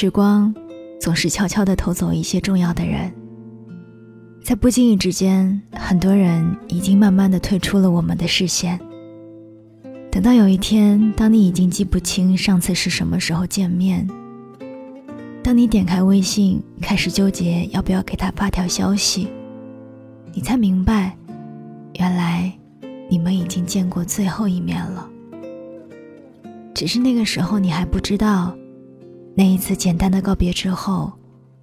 [0.00, 0.54] 时光
[1.00, 3.12] 总是悄悄地偷走一些重要的人，
[4.44, 8.78] 在不经意之间，很多人已经慢慢地退出了我们的视线。
[10.08, 14.08] 等到有一天，当你已经记不清上次是什么时候见面，
[15.42, 19.26] 当你点开微信开始纠结要不要给他发条消息，
[20.32, 21.16] 你才明白，
[21.94, 22.56] 原来
[23.10, 25.10] 你们已经见过最后一面了。
[26.72, 28.56] 只是那个时候你还不知道，
[29.38, 31.12] 那一次简单的告别之后，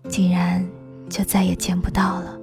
[0.08, 0.66] 竟然
[1.10, 2.40] 就再也见不到了。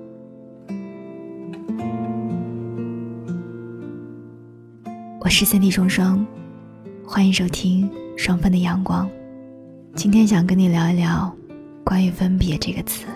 [5.19, 6.27] 我是三 D 双双，
[7.03, 9.09] 欢迎收听双份的阳光。
[9.95, 11.35] 今天想跟你聊一聊
[11.83, 13.07] 关于分别这个词。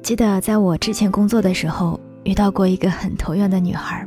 [0.00, 4.06] 记得在我之前工作的时候，遇到过一个很投缘的女孩。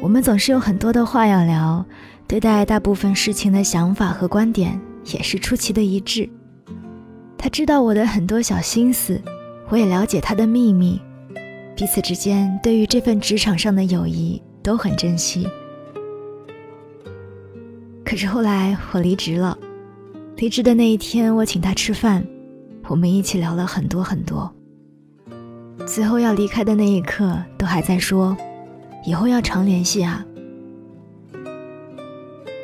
[0.00, 1.84] 我们总是有很多的话要聊，
[2.28, 6.28] 对待大部分事情的想法和观点也是出奇的一致。
[7.38, 9.20] 他知道我的很多小心思，
[9.68, 11.00] 我也了解他的秘密，
[11.74, 15.48] 彼此之间对于这份职场上的友谊都很珍惜。
[18.04, 19.58] 可是后来我离职了，
[20.36, 22.24] 离职的那一天，我请他吃饭，
[22.86, 24.52] 我们一起聊了很多很多。
[25.86, 28.36] 最后要离开的那一刻，都还在说。
[29.06, 30.26] 以后要常联系啊！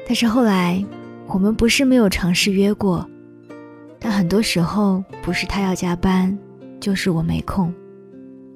[0.04, 0.84] 但是后来，
[1.28, 3.08] 我们不是没有尝试约过，
[4.00, 6.36] 但很多时候不是他要加班，
[6.80, 7.72] 就是我没空，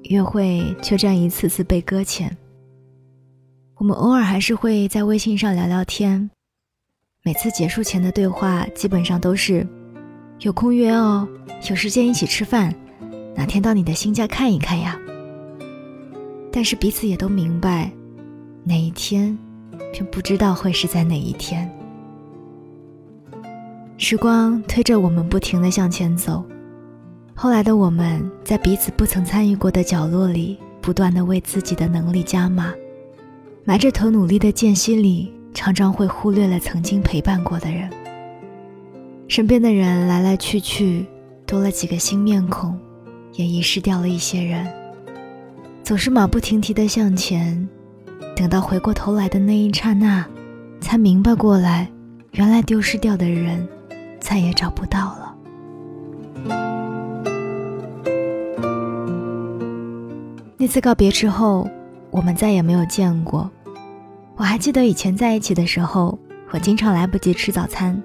[0.03, 2.35] 约会就这样一次次被搁浅。
[3.77, 6.29] 我们偶尔还是会在微信上聊聊天，
[7.23, 9.65] 每次结束前的对话基本上都是：
[10.41, 11.25] 有空约哦，
[11.69, 12.75] 有时间一起吃饭，
[13.33, 14.99] 哪天到你的新家看一看呀。
[16.51, 17.91] 但是彼此也都明白，
[18.63, 19.37] 哪一天，
[19.93, 21.69] 却不知道会是在哪一天。
[23.97, 26.43] 时光推着我们不停的向前走，
[27.35, 32.73] 后来的我们在彼此不曾参与过的角落里，不断的为自己的能力加码，
[33.63, 37.89] 埋着头努力的间隙里，常常会忽略了曾经陪伴过的人。
[39.27, 41.05] 身边的人来来去去，
[41.45, 42.77] 多了几个新面孔，
[43.33, 44.65] 也遗失掉了一些人。
[45.87, 47.65] 总是马不停蹄地向前，
[48.35, 50.27] 等到回过头来的那一刹那，
[50.81, 51.89] 才明白过来，
[52.31, 53.65] 原来丢失掉的人，
[54.19, 55.33] 再也找不到了。
[60.57, 61.65] 那次告别之后，
[62.11, 63.49] 我们再也没有见过。
[64.35, 66.19] 我还记得以前在一起的时候，
[66.51, 68.03] 我经常来不及吃早餐，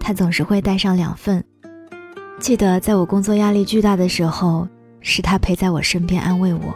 [0.00, 1.44] 他总是会带上两份。
[2.40, 4.66] 记得在我工作压力巨大的时候，
[5.00, 6.74] 是他陪在我身边安慰我。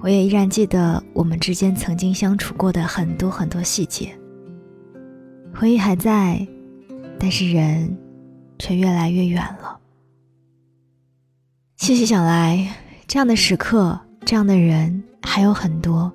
[0.00, 4.16] 我也依然记得我们之间曾经相处过的很多很多细节，
[5.54, 6.46] 回忆还在，
[7.18, 7.96] 但是人
[8.58, 9.78] 却越来越远了。
[11.76, 12.72] 细细想来，
[13.06, 16.12] 这样的时刻，这样的人还有很多，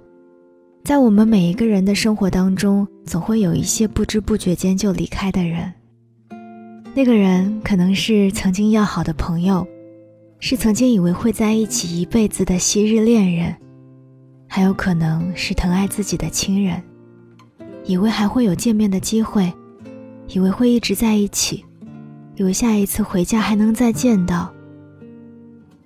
[0.83, 5.73] 在我们每一个人的生活当中，总会有一些不知不觉间就离开的人。
[6.93, 9.67] 那个人可能是曾经要好的朋友，
[10.39, 13.55] 是曾经以为会在一起一辈子的昔日恋人。
[14.53, 16.83] 还有可能是疼爱自己的亲人，
[17.85, 19.49] 以为还会有见面的机会，
[20.27, 21.63] 以为会一直在一起，
[22.35, 24.51] 以为下一次回家还能再见到。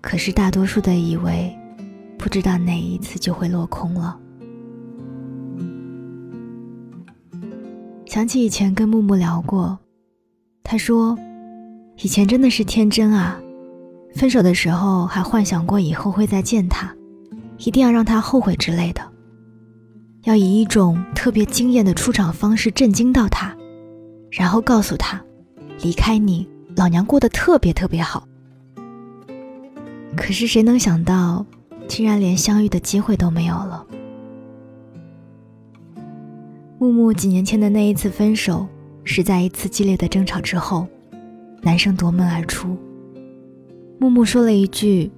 [0.02, 1.56] 可是大多数的以为，
[2.18, 4.20] 不知道哪一次就会落空了。
[8.08, 9.78] 想起以前跟木木聊过，
[10.64, 11.16] 他说，
[11.98, 13.40] 以前真的是天真啊，
[14.16, 16.92] 分手的时候还幻想过以后会再见他。
[17.58, 19.02] 一定要让他后悔之类的，
[20.24, 23.56] 要以一种特别惊艳的出场方式震惊到他，
[24.32, 25.24] 然后告诉他，
[25.82, 28.28] 离开你，老娘过得特别特别好。
[30.16, 31.46] 可是谁能想到，
[31.88, 33.86] 竟然连相遇的机会都没有了。
[36.78, 38.68] 木木几年前的那一次分手，
[39.04, 40.88] 是在一次激烈的争吵之后，
[41.62, 42.78] 男生夺门而出。
[44.00, 45.10] 木木说了一句：“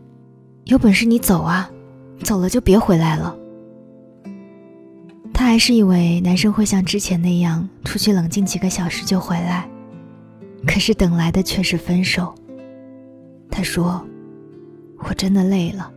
[0.66, 1.70] 有本事你走啊！”
[2.24, 3.36] 走了就别回来了。
[5.34, 9.70] 他还是以为男生会像之前那样出去冷静几个小时就回来，
[10.66, 12.34] 可是等来的却是分手。
[13.52, 14.04] 他说
[15.00, 15.92] ：“我真的累了，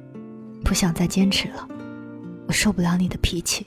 [0.63, 1.67] 不想再坚持了，
[2.47, 3.67] 我受不了你的脾气。”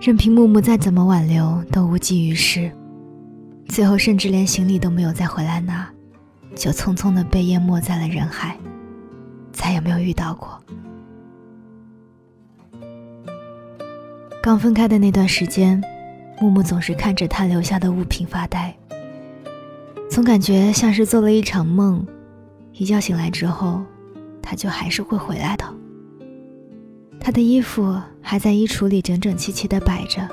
[0.00, 2.70] 任凭木木再怎么挽留都无济于事，
[3.68, 5.88] 最后甚至连行李都没有再回来拿，
[6.54, 8.56] 就匆匆的被淹没在了人海。
[9.56, 10.60] 再也没有遇到过。
[14.42, 15.82] 刚分开的那段时间，
[16.40, 18.76] 木木总是看着他留下的物品发呆，
[20.08, 22.06] 总感觉像是做了一场梦，
[22.72, 23.82] 一觉醒来之后，
[24.42, 25.64] 他就还是会回来的。
[27.18, 30.28] 他的衣服还在衣橱里整整齐齐地摆着，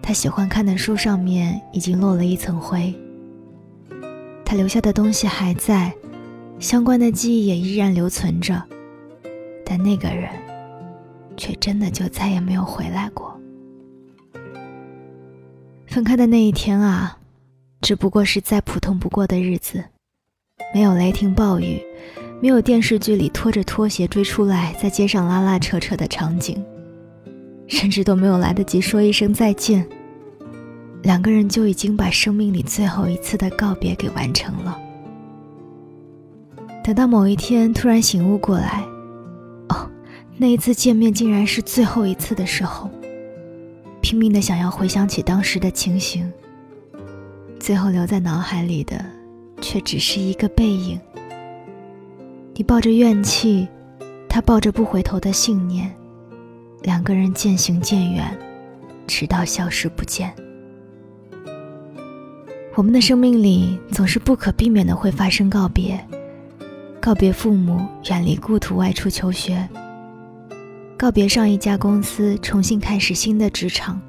[0.00, 2.94] 他喜欢看的书上面已经落了一层灰。
[4.44, 5.92] 他留下的东西还在，
[6.62, 8.62] 相关的记忆也依然留存着，
[9.64, 10.30] 但那个人，
[11.36, 13.36] 却真的就再也没有回来过。
[15.88, 17.18] 分开的那一天啊，
[17.80, 19.82] 只不过是再普通不过的日子，
[20.72, 21.82] 没有雷霆暴雨，
[22.40, 26.64] 没有电视剧里拖着拖鞋追出来在街上拉拉扯扯的场景，
[27.66, 29.84] 甚至都没有来得及说一声再见，
[31.02, 34.78] 两个人就已经把生命里最后一次的告别给完成了。
[36.84, 38.84] 等到某一天突然醒悟过来，
[39.68, 39.88] 哦，
[40.36, 42.90] 那一次见面竟然是最后一次的时候。
[44.00, 46.30] 拼命的想要回想起当时的情形，
[47.60, 49.02] 最后留在脑海里的，
[49.60, 50.98] 却只是一个背影。
[52.54, 53.68] 你抱着怨气，
[54.28, 55.94] 他抱着不回头的信念，
[56.82, 58.36] 两个人渐行渐远，
[59.06, 60.34] 直到消失不见。
[62.74, 66.04] 我们的生命里总是不可避免的会发生告别，
[67.02, 69.68] 告别父母，远离故土，外出求学。
[70.96, 74.00] 告别上一家公司，重新开始新的职场。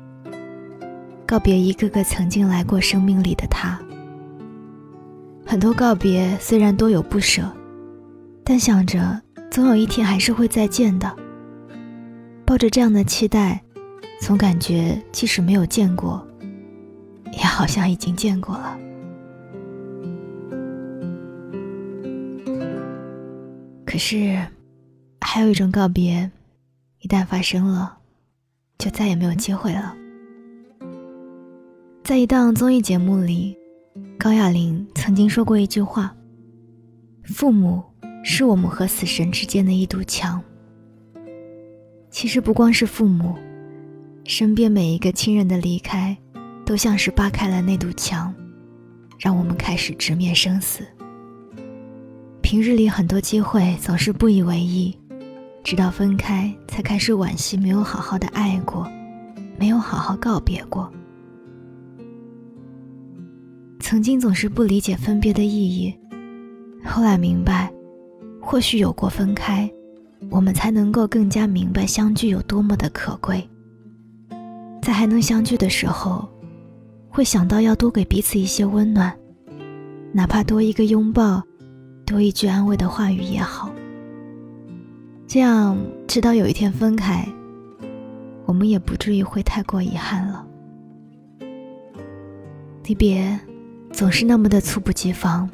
[1.26, 3.80] 告别一个个曾经来过生命里的他。
[5.44, 7.52] 很多告别虽然多有不舍，
[8.44, 9.20] 但想着
[9.50, 11.12] 总有一天还是会再见的。
[12.46, 13.60] 抱着这样的期待，
[14.22, 16.24] 总感觉即使没有见过，
[17.32, 18.78] 也好像已经见过了。
[23.94, 24.44] 可是，
[25.22, 26.32] 还有一种告别。
[27.02, 27.96] 一旦发生了，
[28.80, 29.96] 就再也没有机会了。
[32.04, 33.56] 在一档综艺节目里，
[34.18, 36.12] 高亚麟曾经说过一句话
[37.24, 37.84] ：“父母
[38.24, 40.42] 是我们和死神之间的一堵墙。”
[42.10, 43.36] 其实不光是父母，
[44.26, 46.18] 身边每一个亲人的离开，
[46.66, 48.34] 都像是扒开了那堵墙，
[49.20, 50.84] 让我们开始直面生死。
[52.54, 54.96] 平日里很多机会总是不以为意。
[55.64, 58.88] 直到分开，才开始惋惜没有好好的爱过，
[59.58, 60.88] 没有好好告别过。
[63.80, 65.92] 曾经总是不理解分别的意义，
[66.86, 67.74] 后来明白，
[68.40, 69.68] 或许有过分开，
[70.30, 73.44] 我们才能够更加明白相聚有多么的可贵。
[74.80, 76.30] 在还能相聚的时候，
[77.10, 79.12] 会想到要多给彼此一些温暖，
[80.12, 81.42] 哪怕多一个拥抱，
[82.06, 83.72] 多一句安慰的话语也好。
[85.28, 85.78] 这样，
[86.08, 87.28] 直到有一天分开，
[88.46, 90.46] 我们也不至于会太过遗憾了。
[92.86, 93.40] 离别
[93.92, 95.50] 总是那么的猝不及防，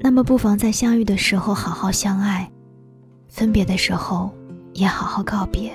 [0.00, 2.48] 那么不妨在相遇的时候好好相爱，
[3.28, 4.32] 分别的时候
[4.74, 5.72] 也好好告别。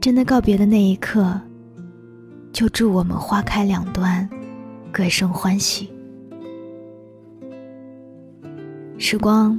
[0.00, 1.40] 真的告别的那一刻，
[2.52, 4.28] 就祝我们花开两端，
[4.92, 5.90] 各生欢喜。
[8.98, 9.58] 时光。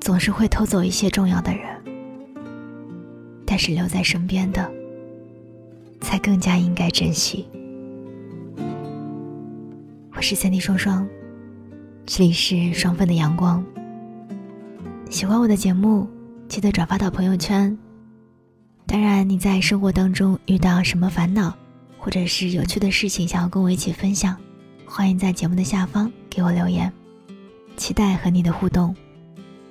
[0.00, 1.82] 总是会偷走一些重要的人，
[3.46, 4.70] 但是留在身边的，
[6.02, 7.48] 才更加应该珍惜。
[10.14, 11.08] 我是三 D 双双，
[12.04, 13.64] 这里是双份的阳光。
[15.08, 16.06] 喜欢我的节目，
[16.48, 17.74] 记得转发到朋友圈。
[18.86, 21.56] 当然，你在生活当中遇到什么烦恼，
[21.96, 24.36] 或者是有趣的事情想要跟我一起分享，
[24.84, 26.92] 欢迎在节目的下方给我留言，
[27.76, 28.94] 期待和你的互动。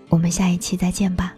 [0.09, 1.33] 我们下一期再见吧。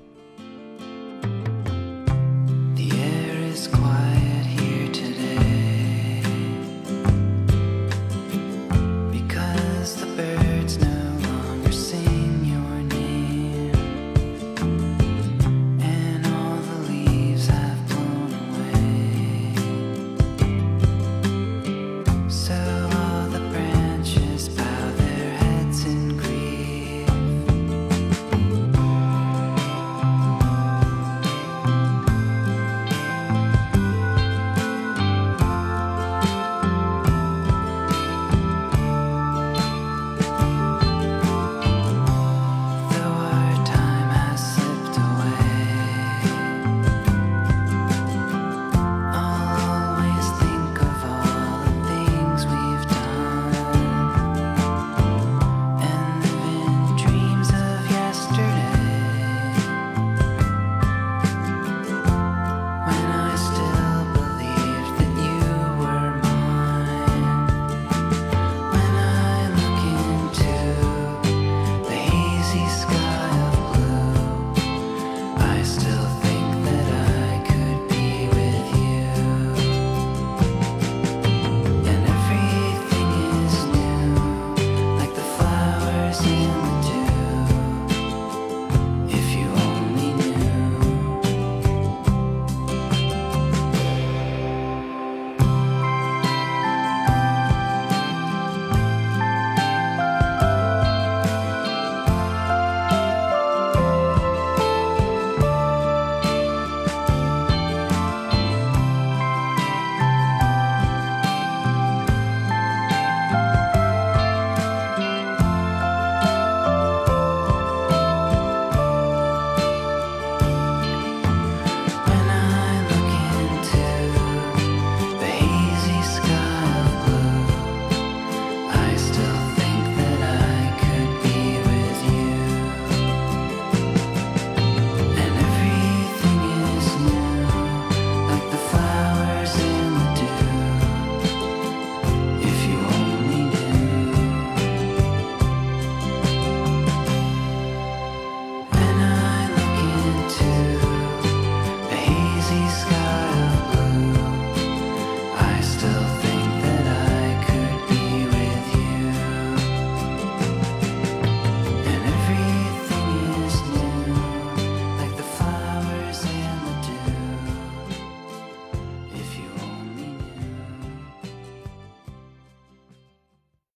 [152.56, 152.95] these